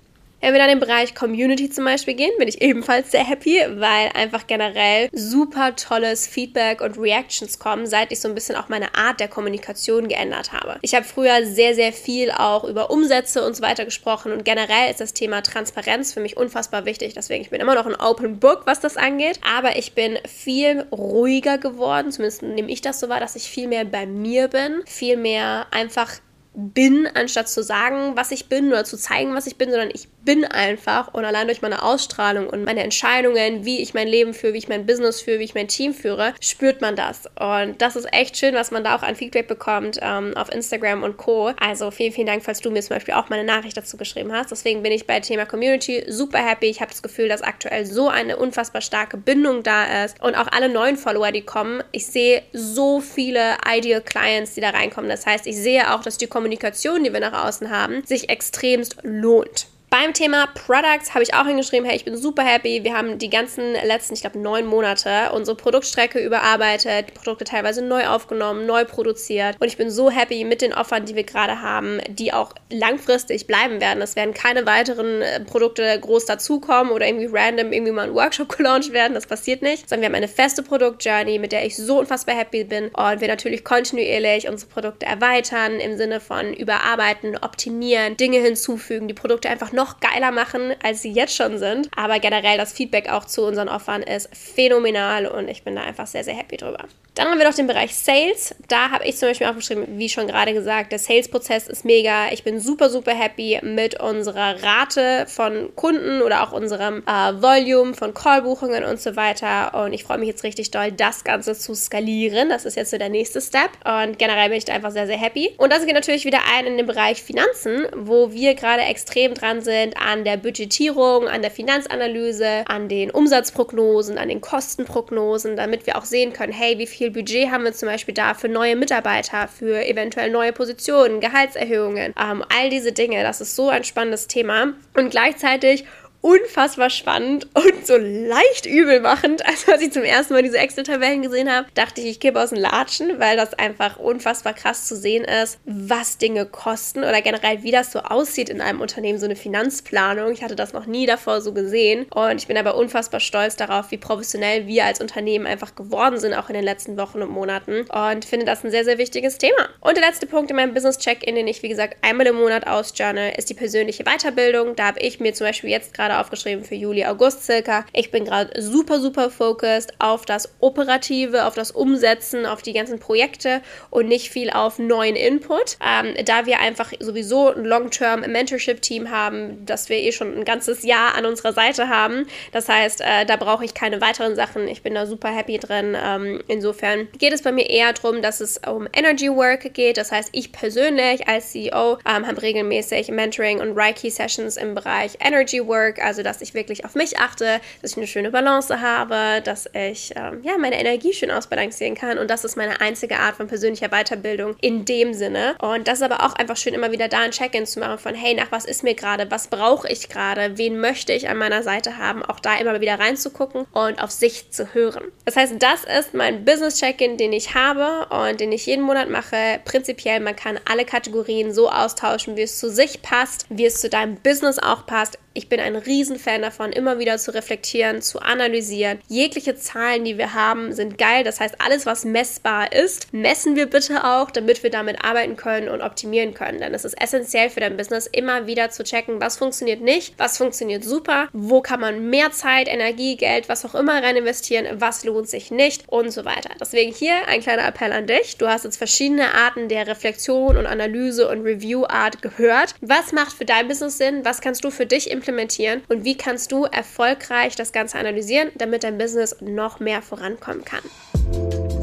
Wenn 0.43 0.53
wir 0.53 0.61
dann 0.61 0.71
im 0.71 0.81
Bereich 0.81 1.15
Community 1.15 1.71
zum 1.71 1.85
Beispiel 1.85 2.15
gehen, 2.15 2.31
bin 2.39 2.47
ich 2.47 2.61
ebenfalls 2.61 3.11
sehr 3.11 3.25
happy, 3.25 3.59
weil 3.77 4.11
einfach 4.15 4.47
generell 4.47 5.09
super 5.13 5.75
tolles 5.75 6.27
Feedback 6.27 6.83
und 6.83 6.99
Reactions 6.99 7.59
kommen, 7.59 7.87
seit 7.87 8.13
ich 8.13 8.21
so 8.21 8.29
ein 8.29 8.35
bisschen 8.35 8.55
auch 8.55 8.69
meine 8.69 8.95
Art 8.95 9.19
der 9.19 9.29
Kommunikation 9.29 10.09
geändert 10.09 10.53
habe. 10.53 10.79
Ich 10.83 10.95
habe 10.95 11.05
früher 11.07 11.47
sehr, 11.47 11.75
sehr 11.75 11.93
viel 11.93 12.31
auch 12.31 12.65
über 12.65 12.91
Umsätze 12.91 13.45
und 13.47 13.57
so 13.57 13.63
weiter 13.63 13.87
gesprochen 13.87 14.31
und 14.31 14.45
generell 14.45 14.91
ist 14.91 15.01
das 15.01 15.15
Thema 15.15 15.43
Transparenz 15.43 16.13
für 16.13 16.21
mich 16.21 16.37
unfassbar 16.37 16.85
wichtig. 16.85 17.15
Deswegen, 17.15 17.43
ich 17.43 17.51
bin 17.51 17.63
immer 17.63 17.75
noch 17.75 17.87
ein 17.87 17.97
Open 17.97 18.39
Book, 18.39 18.63
was 18.67 18.81
das 18.81 18.99
angeht, 18.99 19.41
aber 19.57 19.77
ich 19.77 19.95
bin 19.95 20.19
viel 20.29 20.83
ruhiger 20.93 21.57
geworden, 21.57 22.13
zumindest 22.13 22.43
nehme 22.43 22.71
ich 22.71 22.83
das 22.83 23.01
so 23.01 23.09
wahr, 23.09 23.21
dass 23.21 23.37
ich 23.37 23.45
viel 23.45 23.69
mehr 23.69 23.87
bei 23.87 24.05
mir 24.05 24.49
bin, 24.49 24.83
viel 24.85 25.17
mehr 25.17 25.67
einfach 25.71 26.13
bin, 26.57 27.07
anstatt 27.15 27.51
zu 27.51 27.63
sagen, 27.63 28.13
was 28.17 28.31
ich 28.31 28.49
bin 28.49 28.69
oder 28.69 28.85
zu 28.85 28.97
zeigen, 28.97 29.35
was 29.35 29.47
ich 29.47 29.57
bin, 29.57 29.71
sondern 29.71 29.91
ich 29.93 30.09
bin 30.27 30.45
einfach 30.45 31.13
und 31.13 31.25
allein 31.25 31.47
durch 31.47 31.63
meine 31.63 31.83
Ausstrahlung 31.83 32.49
und 32.49 32.65
meine 32.65 32.83
Entscheidungen, 32.83 33.65
wie 33.65 33.81
ich 33.83 33.95
mein 33.95 34.09
Leben 34.09 34.33
führe, 34.33 34.55
wie 34.55 34.59
ich 34.59 34.69
mein 34.69 34.87
Business 34.87 35.21
führe, 35.21 35.39
wie 35.39 35.45
ich 35.45 35.55
mein 35.55 35.69
Team 35.69 35.93
führe, 35.93 36.35
spürt 36.41 36.81
man 36.81 36.97
das. 36.97 37.25
Und 37.39 37.81
das 37.81 37.95
ist 37.95 38.13
echt 38.13 38.39
schön, 38.39 38.55
was 38.55 38.71
man 38.71 38.83
da 38.83 38.97
auch 38.97 39.03
an 39.03 39.17
Feedback 39.17 39.49
bekommt 39.49 39.99
ähm, 40.01 40.35
auf 40.35 40.53
Instagram 40.53 41.03
und 41.03 41.19
Co. 41.19 41.53
Also 41.61 41.91
vielen, 41.91 42.13
vielen 42.13 42.27
Dank, 42.27 42.43
falls 42.43 42.61
du 42.61 42.71
mir 42.71 42.83
zum 42.83 42.97
Beispiel 42.97 43.15
auch 43.15 43.29
meine 43.29 43.45
Nachricht 43.45 43.77
dazu 43.77 43.99
geschrieben 43.99 44.33
hast. 44.33 44.51
Deswegen 44.51 44.83
bin 44.83 44.93
ich 44.93 45.07
bei 45.07 45.21
Thema 45.21 45.45
Community 45.45 46.05
super 46.09 46.39
happy. 46.39 46.67
Ich 46.67 46.81
habe 46.81 46.91
das 46.91 47.03
Gefühl, 47.03 47.29
dass 47.29 47.43
aktuell 47.43 47.85
so 47.85 48.09
eine 48.09 48.39
unfassbar 48.39 48.81
starke 48.81 49.19
Bindung 49.19 49.63
da 49.63 50.05
ist 50.05 50.21
und 50.23 50.35
auch 50.35 50.49
alle 50.51 50.71
neuen 50.71 50.97
Follower, 50.97 51.31
die 51.33 51.43
kommen. 51.43 51.85
Ich 51.93 52.07
sehe 52.07 52.43
so 52.53 53.01
viele 53.01 53.59
Ideal 53.69 54.01
Clients, 54.01 54.55
die 54.55 54.63
da 54.63 54.71
reinkommen. 54.71 55.11
Das 55.11 55.27
heißt, 55.27 55.47
ich 55.47 55.57
sehe 55.57 55.95
auch, 55.95 56.03
dass 56.03 56.19
die 56.19 56.27
Kommunikation, 56.27 56.46
die 56.51 57.13
wir 57.13 57.21
nach 57.21 57.47
außen 57.47 57.71
haben, 57.71 58.05
sich 58.05 58.29
extremst 58.29 58.99
lohnt. 59.03 59.69
Beim 59.99 60.13
Thema 60.13 60.47
Products 60.49 61.15
habe 61.15 61.23
ich 61.23 61.33
auch 61.33 61.47
hingeschrieben, 61.47 61.87
hey, 61.87 61.97
ich 61.97 62.05
bin 62.05 62.19
super 62.19 62.43
happy. 62.43 62.85
Wir 62.85 62.93
haben 62.93 63.17
die 63.17 63.31
ganzen 63.31 63.73
letzten, 63.73 64.13
ich 64.13 64.21
glaube, 64.21 64.39
neun 64.39 64.67
Monate 64.67 65.33
unsere 65.33 65.57
Produktstrecke 65.57 66.19
überarbeitet, 66.23 67.09
die 67.09 67.13
Produkte 67.13 67.45
teilweise 67.45 67.81
neu 67.81 68.07
aufgenommen, 68.07 68.67
neu 68.67 68.85
produziert. 68.85 69.57
Und 69.59 69.69
ich 69.69 69.79
bin 69.79 69.91
so 69.91 70.11
happy 70.11 70.45
mit 70.45 70.61
den 70.61 70.75
Offern, 70.75 71.07
die 71.07 71.15
wir 71.15 71.25
gerade 71.25 71.63
haben, 71.63 72.03
die 72.11 72.35
auch 72.35 72.53
langfristig 72.71 73.47
bleiben 73.47 73.81
werden. 73.81 74.03
Es 74.03 74.17
werden 74.17 74.35
keine 74.35 74.67
weiteren 74.67 75.23
äh, 75.23 75.41
Produkte 75.41 75.99
groß 75.99 76.27
dazukommen 76.27 76.93
oder 76.93 77.07
irgendwie 77.07 77.31
random 77.33 77.73
irgendwie 77.73 77.93
mal 77.93 78.09
ein 78.09 78.15
Workshop 78.15 78.51
gelauncht 78.59 78.93
werden. 78.93 79.15
Das 79.15 79.27
passiert 79.27 79.63
nicht. 79.63 79.89
Sondern 79.89 80.03
wir 80.03 80.07
haben 80.09 80.15
eine 80.17 80.29
feste 80.29 80.63
Produktjourney, 80.63 81.39
mit 81.39 81.53
der 81.53 81.65
ich 81.65 81.75
so 81.75 82.01
unfassbar 82.01 82.35
happy 82.35 82.65
bin. 82.65 82.89
Und 82.89 83.23
wir 83.23 83.29
natürlich 83.29 83.65
kontinuierlich 83.65 84.47
unsere 84.47 84.71
Produkte 84.71 85.07
erweitern 85.07 85.81
im 85.81 85.97
Sinne 85.97 86.21
von 86.21 86.53
überarbeiten, 86.53 87.39
optimieren, 87.41 88.19
Dinge 88.19 88.41
hinzufügen, 88.41 89.09
die 89.09 89.15
Produkte 89.15 89.49
einfach 89.49 89.73
noch 89.73 89.86
geiler 90.01 90.33
machen, 90.33 90.75
als 90.83 91.03
sie 91.03 91.13
jetzt 91.13 91.35
schon 91.35 91.59
sind. 91.59 91.89
Aber 91.97 92.19
generell 92.19 92.59
das 92.59 92.73
Feedback 92.73 93.09
auch 93.09 93.25
zu 93.25 93.45
unseren 93.45 93.69
Offern 93.69 94.03
ist 94.03 94.29
phänomenal 94.37 95.27
und 95.27 95.49
ich 95.49 95.63
bin 95.65 95.77
da 95.77 95.83
einfach 95.83 96.07
sehr, 96.07 96.25
sehr 96.25 96.37
happy 96.37 96.57
drüber. 96.57 96.85
Dann 97.17 97.29
haben 97.29 97.39
wir 97.39 97.49
noch 97.49 97.55
den 97.55 97.67
Bereich 97.67 97.95
Sales. 97.95 98.55
Da 98.69 98.91
habe 98.91 99.07
ich 99.07 99.17
zum 99.17 99.31
Beispiel 99.31 99.47
aufgeschrieben, 99.47 99.99
wie 99.99 100.11
schon 100.11 100.27
gerade 100.27 100.53
gesagt, 100.53 100.93
der 100.93 100.99
Sales-Prozess 100.99 101.67
ist 101.67 101.87
mega. 101.87 102.31
Ich 102.31 102.45
bin 102.45 102.61
super, 102.61 102.91
super 102.91 103.13
happy 103.13 103.59
mit 103.63 103.99
unserer 103.99 104.63
Rate 104.63 105.25
von 105.27 105.75
Kunden 105.75 106.21
oder 106.21 106.43
auch 106.43 106.53
unserem 106.53 107.03
äh, 107.07 107.33
Volume 107.41 107.95
von 107.95 108.13
Callbuchungen 108.13 108.85
und 108.85 109.01
so 109.01 109.17
weiter. 109.17 109.83
Und 109.83 109.95
ich 109.95 110.05
freue 110.05 110.19
mich 110.19 110.29
jetzt 110.29 110.45
richtig 110.45 110.71
doll, 110.73 110.93
das 110.93 111.25
Ganze 111.25 111.55
zu 111.55 111.75
skalieren. 111.75 112.51
Das 112.51 112.67
ist 112.67 112.77
jetzt 112.77 112.91
so 112.91 112.99
der 112.99 113.09
nächste 113.09 113.41
Step. 113.41 113.71
Und 113.83 114.19
generell 114.19 114.51
bin 114.51 114.59
ich 114.59 114.67
da 114.67 114.75
einfach 114.75 114.91
sehr, 114.91 115.07
sehr 115.07 115.17
happy. 115.17 115.55
Und 115.57 115.73
das 115.73 115.87
geht 115.87 115.95
natürlich 115.95 116.27
wieder 116.27 116.41
ein 116.55 116.67
in 116.67 116.77
den 116.77 116.87
Bereich 116.87 117.23
Finanzen, 117.23 117.87
wo 117.97 118.31
wir 118.33 118.55
gerade 118.55 118.83
extrem 118.83 119.33
dran 119.33 119.63
sind 119.63 119.97
an 119.97 120.25
der 120.25 120.37
Budgetierung, 120.37 121.29
an 121.29 121.41
der 121.41 121.51
Finanzanalyse, 121.51 122.65
an 122.67 122.91
den 122.91 123.11
Umsatzprognosen, 123.11 124.19
an 124.19 124.29
den 124.29 124.43
Kostenprognosen, 124.43 125.57
damit 125.57 125.87
wir 125.87 125.97
auch 125.97 126.05
sehen 126.05 126.35
können, 126.35 126.53
hey, 126.53 126.79
wie 126.79 126.87
viel 126.87 127.06
viel 127.07 127.23
Budget 127.23 127.51
haben 127.51 127.65
wir 127.65 127.73
zum 127.73 127.89
Beispiel 127.89 128.15
da 128.15 128.35
für 128.35 128.49
neue 128.49 128.75
Mitarbeiter, 128.75 129.47
für 129.49 129.87
eventuell 129.87 130.31
neue 130.31 130.53
Positionen, 130.53 131.21
Gehaltserhöhungen, 131.21 132.15
ähm, 132.21 132.45
all 132.49 132.71
diese 132.71 132.93
Dinge. 132.93 133.23
Das 133.23 133.41
ist 133.41 133.55
so 133.55 133.69
ein 133.69 133.85
spannendes 133.85 134.27
Thema. 134.27 134.73
Und 134.95 135.11
gleichzeitig 135.11 135.85
unfassbar 136.21 136.91
spannend 136.91 137.49
und 137.55 137.87
so 137.87 137.97
leicht 137.97 138.67
übelmachend. 138.67 139.45
Also 139.47 139.73
als 139.73 139.83
ich 139.83 139.93
zum 139.93 140.03
ersten 140.03 140.35
Mal 140.35 140.43
diese 140.43 140.59
Excel-Tabellen 140.59 141.23
gesehen 141.23 141.51
habe, 141.51 141.69
dachte 141.75 142.01
ich, 142.01 142.07
ich 142.09 142.21
kippe 142.21 142.41
aus 142.41 142.51
den 142.51 142.59
Latschen, 142.59 143.19
weil 143.19 143.37
das 143.37 143.55
einfach 143.55 143.99
unfassbar 143.99 144.55
krass 144.55 144.87
zu 144.87 144.97
sehen 144.97 145.25
ist, 145.25 145.59
was 145.65 146.19
Dinge 146.19 146.47
kosten 146.47 147.01
oder 147.01 147.23
generell, 147.23 147.63
wie 147.63 147.71
das 147.71 147.93
so 147.93 148.01
aussieht 148.01 148.49
in 148.49 148.61
einem 148.61 148.81
Unternehmen, 148.81 149.19
so 149.19 149.27
eine 149.27 149.37
Finanzplanung. 149.37 150.33
Ich 150.33 150.43
hatte 150.43 150.57
das 150.57 150.73
noch 150.73 150.87
nie 150.87 151.07
davor 151.07 151.41
so 151.41 151.53
gesehen 151.53 152.07
und 152.15 152.41
ich 152.41 152.47
bin 152.47 152.57
aber 152.57 152.77
unfassbar 152.77 153.21
stolz 153.21 153.57
darauf, 153.57 153.91
wie 153.91 153.99
professionell 153.99 154.67
wir 154.67 154.85
als 154.85 155.01
Unternehmen 155.01 155.47
einfach 155.47 155.75
geworden 155.75 156.19
sind, 156.19 156.35
auch 156.35 156.49
in 156.49 156.55
den 156.55 156.65
letzten 156.65 156.97
Wochen 156.97 157.23
und 157.23 157.31
Monaten 157.31 157.83
und 157.83 158.25
finde 158.25 158.47
das 158.47 158.65
ein 158.65 158.71
sehr, 158.71 158.85
sehr 158.85 158.99
wichtiges 158.99 159.39
Thema. 159.39 159.69
Und 159.81 159.97
der 159.97 160.05
letzte 160.05 160.27
Punkt 160.27 160.51
in 160.51 160.57
meinem 160.57 160.75
Business-Check-In, 160.75 161.35
den 161.35 161.49
ich, 161.49 161.63
wie 161.63 161.69
gesagt, 161.69 161.97
einmal 162.03 162.27
im 162.27 162.37
Monat 162.37 162.67
ausjournal, 162.67 163.33
ist 163.37 163.51
die 163.51 163.55
persönliche 163.55 164.05
Weiterbildung. 164.05 164.75
Da 164.77 164.87
habe 164.87 165.01
ich 165.01 165.21
mir 165.21 165.35
zum 165.35 165.47
Beispiel 165.47 165.71
jetzt 165.71 165.95
gerade 165.95 166.06
aufgeschrieben 166.13 166.65
für 166.65 166.75
Juli, 166.75 167.05
August 167.05 167.45
circa. 167.45 167.85
Ich 167.93 168.11
bin 168.11 168.25
gerade 168.25 168.61
super, 168.61 169.01
super 169.01 169.31
focused 169.31 169.93
auf 169.99 170.25
das 170.27 170.55
Operative, 170.61 171.45
auf 171.45 171.55
das 171.55 171.71
Umsetzen, 171.71 172.47
auf 172.47 172.63
die 172.63 172.73
ganzen 172.73 172.99
Projekte 172.99 173.61
und 173.91 174.09
nicht 174.09 174.31
viel 174.31 174.51
auf 174.51 174.79
neuen 174.79 175.17
Input. 175.17 175.77
Ähm, 175.85 176.15
da 176.25 176.47
wir 176.47 176.61
einfach 176.61 176.93
sowieso 177.01 177.51
ein 177.51 177.65
Long-Term 177.65 178.21
Mentorship-Team 178.21 179.11
haben, 179.11 179.65
das 179.67 179.89
wir 179.89 179.97
eh 179.99 180.13
schon 180.13 180.37
ein 180.37 180.45
ganzes 180.45 180.83
Jahr 180.83 181.15
an 181.15 181.27
unserer 181.27 181.53
Seite 181.53 181.89
haben. 181.89 182.27
Das 182.53 182.69
heißt, 182.69 183.01
äh, 183.01 183.25
da 183.27 183.37
brauche 183.37 183.65
ich 183.65 183.75
keine 183.75 184.01
weiteren 184.01 184.35
Sachen. 184.37 184.69
Ich 184.69 184.83
bin 184.83 184.95
da 184.95 185.07
super 185.07 185.29
happy 185.29 185.59
drin. 185.59 185.97
Ähm, 186.01 186.43
insofern 186.49 187.09
geht 187.19 187.33
es 187.33 187.43
bei 187.43 187.53
mir 187.53 187.69
eher 187.69 187.93
darum, 187.93 188.23
dass 188.23 188.41
es 188.41 188.61
um 188.67 188.89
Energy 188.93 189.31
Work 189.31 189.75
geht. 189.75 189.97
Das 189.97 190.13
heißt, 190.13 190.31
ich 190.33 190.53
persönlich 190.53 191.29
als 191.29 191.53
CEO 191.53 191.99
ähm, 192.07 192.27
habe 192.27 192.43
regelmäßig 192.43 193.09
Mentoring 193.09 193.61
und 193.61 193.77
Reiki-Sessions 193.77 194.57
im 194.57 194.75
Bereich 194.75 195.19
Energy 195.21 195.67
Work, 195.67 195.96
also, 196.03 196.23
dass 196.23 196.41
ich 196.41 196.55
wirklich 196.55 196.85
auf 196.85 196.95
mich 196.95 197.19
achte, 197.19 197.61
dass 197.83 197.93
ich 197.93 197.97
eine 197.97 198.07
schöne 198.07 198.31
Balance 198.31 198.81
habe, 198.81 199.43
dass 199.43 199.69
ich 199.73 200.13
ähm, 200.17 200.41
ja, 200.43 200.59
meine 200.59 200.79
Energie 200.79 201.13
schön 201.13 201.31
ausbalancieren 201.31 201.95
kann. 201.95 202.19
Und 202.19 202.31
das 202.31 202.45
ist 202.45 202.57
meine 202.57 202.81
einzige 202.81 203.19
Art 203.19 203.37
von 203.37 203.47
persönlicher 203.47 203.89
Weiterbildung 203.89 204.57
in 204.61 204.85
dem 204.85 205.15
Sinne. 205.15 205.57
Und 205.61 205.89
das 205.89 205.99
ist 205.99 206.03
aber 206.03 206.25
auch 206.25 206.35
einfach 206.35 206.57
schön, 206.57 206.75
immer 206.75 206.93
wieder 206.93 207.09
da 207.09 207.21
ein 207.21 207.31
Check-in 207.31 207.67
zu 207.67 207.81
machen 207.81 207.99
von, 207.99 208.15
hey, 208.15 208.35
nach 208.35 208.53
was 208.53 208.65
ist 208.65 208.83
mir 208.83 208.95
gerade, 208.95 209.31
was 209.31 209.49
brauche 209.49 209.89
ich 209.89 210.09
gerade, 210.09 210.59
wen 210.59 210.79
möchte 210.79 211.13
ich 211.13 211.29
an 211.29 211.39
meiner 211.39 211.63
Seite 211.63 211.99
haben, 211.99 212.23
auch 212.25 212.41
da 212.41 212.57
immer 212.59 212.81
wieder 212.81 212.99
reinzugucken 212.99 213.67
und 213.73 214.03
auf 214.03 214.11
sich 214.11 214.51
zu 214.51 214.75
hören. 214.75 215.05
Das 215.25 215.37
heißt, 215.37 215.55
das 215.59 215.85
ist 215.85 216.15
mein 216.15 216.45
Business-Check-in, 216.45 217.17
den 217.17 217.33
ich 217.33 217.55
habe 217.55 218.07
und 218.15 218.41
den 218.41 218.53
ich 218.53 218.67
jeden 218.67 218.83
Monat 218.83 219.11
mache. 219.11 219.61
Prinzipiell, 219.65 220.21
man 220.21 220.37
kann 220.37 220.59
alle 220.71 220.85
Kategorien 220.85 221.53
so 221.53 221.71
austauschen, 221.71 222.37
wie 222.37 222.43
es 222.43 222.59
zu 222.59 222.71
sich 222.71 223.03
passt, 223.03 223.47
wie 223.49 223.67
es 223.67 223.81
zu 223.81 223.89
deinem 223.89 224.17
Business 224.17 224.59
auch 224.59 224.87
passt. 224.87 225.19
Ich 225.35 225.49
bin 225.49 225.61
ein 225.61 225.77
Riesenfan 225.87 226.43
davon, 226.43 226.73
immer 226.73 226.99
wieder 226.99 227.19
zu 227.19 227.33
reflektieren, 227.33 228.03
zu 228.03 228.21
analysieren. 228.21 228.99
Jegliche 229.09 229.57
Zahlen, 229.57 230.05
die 230.05 230.19
wir 230.19 230.35
haben, 230.35 230.73
sind 230.73 230.99
geil. 230.99 231.25
Das 231.25 231.41
heißt, 231.41 231.57
alles, 231.61 231.87
was 231.87 232.05
messbar 232.05 232.73
ist, 232.73 233.13
messen 233.13 233.57
wir 233.57 233.67
bitte 233.67 234.05
auch, 234.05 234.31
damit 234.31 234.63
wir 234.63 234.71
damit 234.71 235.05
arbeiten 235.05 235.37
können 235.37 235.69
und 235.69 235.83
optimieren 235.83 236.35
können. 236.35 236.61
Denn 236.61 236.75
es 236.75 236.85
ist 236.85 237.01
essentiell 237.01 237.51
für 237.51 237.61
dein 237.61 237.77
Business, 237.77 238.07
immer 238.07 238.47
wieder 238.47 238.71
zu 238.71 238.85
checken, 238.85 239.21
was 239.21 239.37
funktioniert 239.37 239.81
nicht, 239.81 240.15
was 240.19 240.39
funktioniert 240.39 240.85
super, 240.85 241.29
wo 241.33 241.61
kann 241.61 241.81
man 241.81 242.11
mehr 242.11 242.33
Zeit, 242.33 242.69
Energie, 242.69 243.17
Geld, 243.17 243.49
was 243.49 243.65
auch 243.65 243.75
immer 243.75 244.03
rein 244.03 244.17
investieren, 244.17 244.67
was 244.81 245.05
lohnt 245.05 245.29
sich 245.29 245.51
nicht 245.51 245.89
und 245.89 246.11
so 246.11 246.25
weiter. 246.25 246.51
Deswegen 246.61 246.93
hier 246.93 247.27
ein 247.29 247.41
kleiner 247.41 247.67
Appell 247.67 247.93
an 247.93 248.07
dich. 248.07 248.37
Du 248.39 248.49
hast 248.49 248.65
jetzt 248.65 248.77
verschiedene 248.77 249.35
Arten 249.35 249.69
der 249.69 249.87
Reflexion 249.87 250.57
und 250.57 250.67
Analyse 250.67 251.29
und 251.29 251.43
Review-Art 251.43 252.23
gehört. 252.23 252.75
Was 252.81 253.13
macht 253.13 253.33
für 253.33 253.45
dein 253.45 253.69
Business 253.69 253.99
Sinn? 253.99 254.25
Was 254.25 254.41
kannst 254.41 254.65
du 254.65 254.71
für 254.71 254.87
dich 254.87 255.11
implementieren? 255.11 255.76
Implementieren 255.77 255.83
und 255.89 256.05
wie 256.05 256.17
kannst 256.17 256.53
du 256.53 256.65
erfolgreich 256.65 257.57
das 257.57 257.73
Ganze 257.73 257.99
analysieren, 257.99 258.51
damit 258.57 258.85
dein 258.85 258.99
Business 258.99 259.37
noch 259.41 259.81
mehr 259.81 260.03
vorankommen 260.03 260.65
kann. 260.65 260.83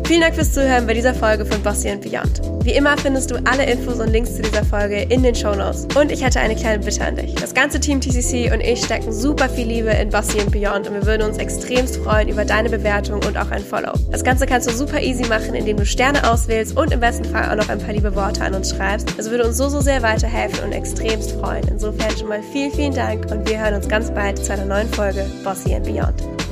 Vielen 0.05 0.19
Dank 0.19 0.35
fürs 0.35 0.53
Zuhören 0.53 0.85
bei 0.85 0.93
dieser 0.93 1.13
Folge 1.13 1.45
von 1.45 1.63
Bossy 1.63 1.89
and 1.89 2.01
Beyond. 2.01 2.41
Wie 2.65 2.73
immer 2.73 2.97
findest 2.97 3.31
du 3.31 3.35
alle 3.45 3.65
Infos 3.65 3.99
und 3.99 4.09
Links 4.09 4.35
zu 4.35 4.41
dieser 4.41 4.63
Folge 4.63 5.01
in 5.01 5.23
den 5.23 5.33
Show 5.33 5.55
Notes. 5.55 5.87
Und 5.95 6.11
ich 6.11 6.23
hätte 6.23 6.39
eine 6.41 6.55
kleine 6.55 6.83
Bitte 6.83 7.03
an 7.03 7.15
dich. 7.15 7.33
Das 7.35 7.53
ganze 7.53 7.79
Team 7.79 8.01
TCC 8.01 8.51
und 8.53 8.59
ich 8.59 8.83
stecken 8.83 9.13
super 9.13 9.47
viel 9.47 9.65
Liebe 9.65 9.89
in 9.89 10.09
Bossy 10.09 10.41
and 10.41 10.51
Beyond 10.51 10.87
und 10.87 10.93
wir 10.93 11.05
würden 11.05 11.27
uns 11.27 11.37
extremst 11.37 11.97
freuen 11.97 12.27
über 12.27 12.43
deine 12.43 12.69
Bewertung 12.69 13.21
und 13.25 13.37
auch 13.37 13.49
ein 13.49 13.63
Follow. 13.63 13.93
Das 14.11 14.23
Ganze 14.23 14.45
kannst 14.45 14.69
du 14.69 14.73
super 14.73 15.01
easy 15.01 15.25
machen, 15.27 15.55
indem 15.55 15.77
du 15.77 15.85
Sterne 15.85 16.29
auswählst 16.29 16.77
und 16.77 16.91
im 16.91 16.99
besten 16.99 17.25
Fall 17.25 17.49
auch 17.49 17.55
noch 17.55 17.69
ein 17.69 17.79
paar 17.79 17.93
liebe 17.93 18.13
Worte 18.13 18.43
an 18.43 18.53
uns 18.53 18.71
schreibst. 18.71 19.17
Das 19.17 19.29
würde 19.29 19.47
uns 19.47 19.57
so, 19.57 19.69
so 19.69 19.79
sehr 19.79 20.03
weiterhelfen 20.03 20.65
und 20.65 20.73
extremst 20.73 21.31
freuen. 21.31 21.65
Insofern 21.69 22.15
schon 22.17 22.27
mal 22.27 22.43
vielen, 22.51 22.71
vielen 22.71 22.93
Dank 22.93 23.31
und 23.31 23.49
wir 23.49 23.59
hören 23.59 23.75
uns 23.83 23.89
ganz 23.89 24.11
bald 24.11 24.43
zu 24.43 24.53
einer 24.53 24.65
neuen 24.65 24.87
Folge 24.89 25.25
Bossy 25.43 25.73
and 25.75 25.85
Beyond. 25.85 26.42